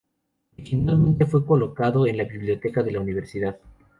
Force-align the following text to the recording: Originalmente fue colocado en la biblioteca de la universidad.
Originalmente 0.57 1.27
fue 1.27 1.45
colocado 1.45 2.07
en 2.07 2.17
la 2.17 2.23
biblioteca 2.23 2.81
de 2.81 2.89
la 2.91 3.01
universidad. 3.01 3.59